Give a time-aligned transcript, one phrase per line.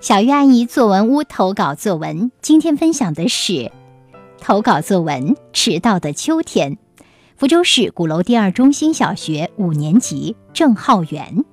[0.00, 3.72] 小鱼阿姨作文屋投稿作文，今天分享的是
[4.40, 6.72] 投稿作文《迟到的秋天》。
[7.36, 11.44] 福州市鼓楼第二中心小学五年级郑浩源。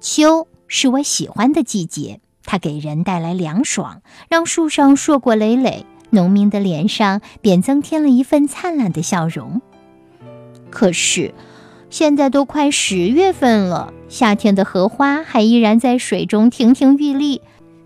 [0.00, 9.62] 秋是我喜欢的季节，它给人带来凉爽，让树上硕果累累，农民的脸上便增添了一份灿烂的笑容。
[10.70, 11.32] 可是。
[11.90, 17.40] 现在都快十月份了，夏天的荷花还依然在水中亭亭玉立，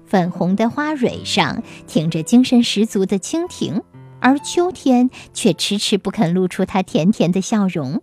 [0.04, 3.82] 粉红的花蕊上停着精神十足的蜻蜓，
[4.20, 8.02] 而秋天却迟迟不肯露出它甜甜的笑容。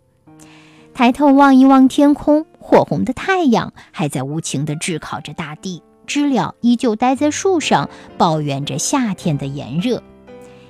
[0.93, 10.01] 抬头望一望天空，火红的太阳还在无情地炙烤着大地，知了依旧待在树上，抱怨着夏天的炎热。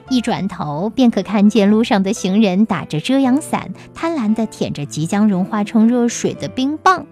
[0.09, 7.05] 一转头，便可看见路上的行人打着遮阳伞，贪婪地舔着即将融化成热水的冰棒。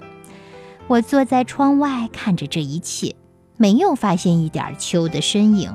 [0.88, 3.16] 我坐在窗外看着这一切，
[3.58, 5.74] 没有发现一点秋的身影。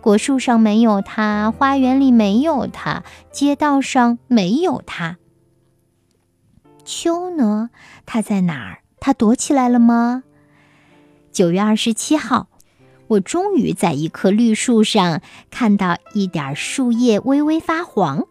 [0.00, 3.02] 果树上没有它，花园里没有它，
[3.32, 5.18] 街道上没有它。
[6.84, 7.70] 秋呢？
[8.06, 8.78] 它在哪儿？
[9.00, 10.22] 它躲起来了吗？
[11.32, 12.48] 九月二十七号。
[13.06, 18.24] 我终于在一棵绿树上看到一点树叶微微发黄，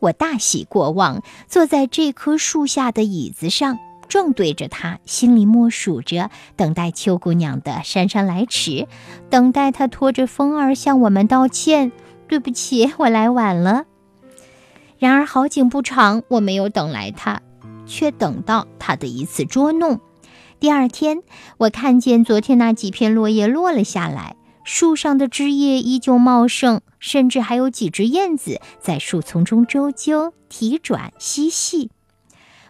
[0.00, 8.86] 我大喜过望，坐在这棵树下的椅子上，正对着它，心里默数着，等待秋姑娘的姗姗来迟，
[9.30, 11.92] 等待她拖着风儿向我们道歉
[12.28, 13.84] ：“对不起，我来晚了。”
[14.98, 17.42] 然而好景不长，我没有等来她，
[17.86, 20.00] 却等到她的一次捉弄。
[20.60, 21.22] 第二天，
[21.58, 31.90] 我看见昨天那几片落叶落了下来，树上的枝叶依旧茂盛，甚至还有几只燕子在树丛中周啾、啼转、嬉戏。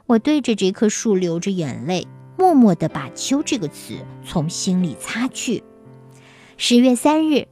[0.07, 5.65] 我对着这棵树流着眼泪，默默地把“秋”这个词从心里擦去。
[6.59, 7.49] 十月三日，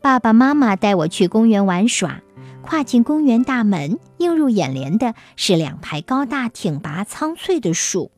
[0.00, 2.20] 爸爸妈妈带我去公园玩耍，
[2.60, 8.10] 跨进公园大门，映入眼帘的是两排高大挺拔、苍翠的树。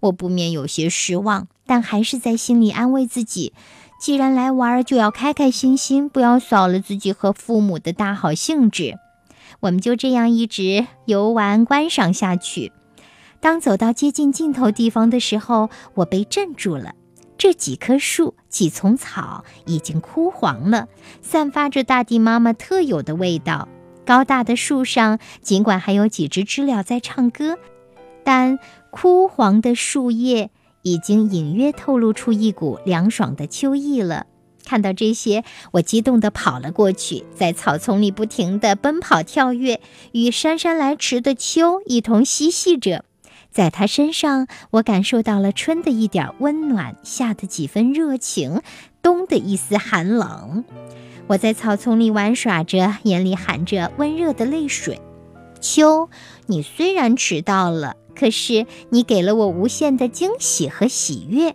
[0.00, 3.52] 我不免有些失望，但还是在心里安慰自己：
[4.00, 8.98] 既然来玩，就要开开心心，不要扫了自己和父母的大好兴致。
[9.60, 12.72] 我们就这样一直游玩观赏下去。
[13.40, 16.94] 当走到接近尽头地方的时候，我被镇住了。
[17.38, 20.88] 这几棵树、几丛草已经枯黄了，
[21.22, 23.68] 散发着大地妈妈特有的味道。
[24.04, 27.58] 高大的树上，尽管还有几只知了在唱歌，
[28.22, 28.58] 但……
[28.92, 30.50] 枯黄的树叶
[30.82, 34.26] 已经隐约透露出一股凉爽的秋意了。
[34.64, 39.80] 看到这些，我激动地跑了过去，在草丛里不停地奔跑跳跃，
[40.10, 43.04] 与姗姗来迟的秋一同嬉戏着。
[43.50, 48.62] 在他身上，我感受到了春的一点温暖，夏的几分热情，
[49.02, 50.64] 冬的一丝寒冷。
[51.26, 55.00] 我在草丛里玩耍着，眼里含着温热的泪水。
[55.60, 56.08] 秋，
[56.46, 57.96] 你虽然迟到了。
[58.12, 61.54] 可是你给了我无限的惊喜和喜悦。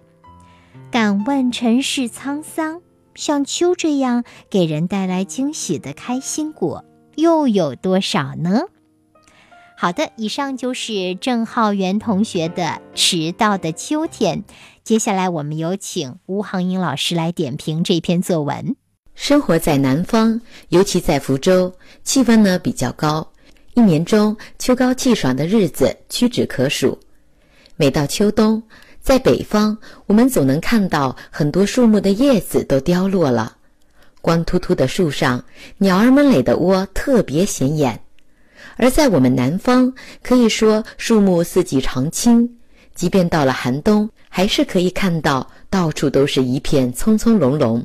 [0.89, 2.81] 敢问尘世沧桑，
[3.13, 6.83] 像秋这样给人带来惊喜的开心果
[7.15, 8.61] 又有多少呢？
[9.77, 12.63] 好的，以上就是郑浩元同学的
[12.95, 14.39] 《迟到的秋天》。
[14.85, 18.77] 接下来我们有请吴航英老师来点评这篇作文。
[19.15, 23.27] 生活在南方，尤其在福州，气温呢比较高。
[23.73, 26.97] 一年中秋高气爽的日子屈指可数。
[27.75, 28.63] 每到秋冬，
[29.01, 33.57] 在北方，我们总能看到很多树木的叶子都凋落了，
[34.21, 35.43] 光秃秃的树上，
[35.79, 37.99] 鸟儿们垒的窝特别显眼。
[38.77, 42.49] 而在我们南方，可以说树木四季常青，
[42.93, 47.83] 即便到了寒冬，还是可以看到到处都是一片葱葱茏茏。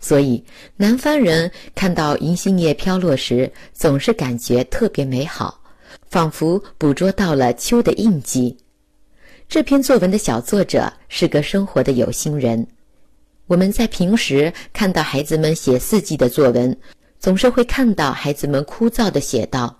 [0.00, 0.44] 所以，
[0.76, 5.60] 南方人看到银杏叶飘落时，总是感觉特别美好，
[6.08, 8.56] 仿佛捕捉到了秋的印记。
[9.48, 12.64] 这篇作文的小作者是个生活的有心人。
[13.46, 16.76] 我们在平时看到孩子们写四季的作文，
[17.18, 19.76] 总是会看到孩子们枯燥地写道：“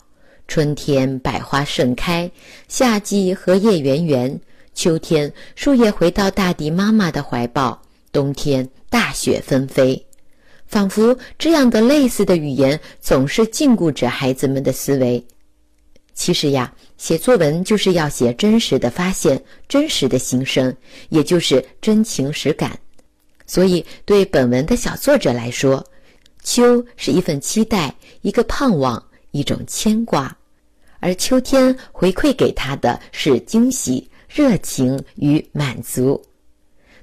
[0.49, 2.29] 春天百花盛开，
[2.69, 4.41] 夏季荷叶圆圆，
[4.75, 7.81] 秋天树叶回到大地妈妈的怀抱，
[8.11, 10.03] 冬天大雪纷飞。”
[10.67, 15.23] 仿佛这样的类似的语言总是禁锢着孩子们的思维。
[16.15, 20.75] 其实呀，写作文就是要写真实的发现、真实的心声，
[21.11, 22.79] 也就是真情实感。
[23.47, 25.83] 所以，对本文的小作者来说，
[26.43, 30.37] 秋是一份期待、一个盼望、一种牵挂，
[31.01, 36.21] 而秋天回馈给他的是惊喜、热情与满足。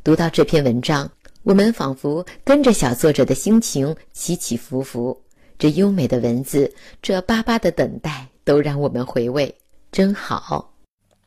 [0.03, 1.09] 读到这篇文章。
[1.43, 5.15] 我们仿佛跟着小作者的心情起起伏伏。
[5.59, 6.73] 这优美的文字，
[7.03, 9.55] 这巴巴的等待，都让我们回味，
[9.91, 10.74] 真好。